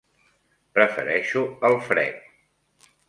Prefereixo 0.77 1.43
el 1.71 1.77
fred. 1.91 2.29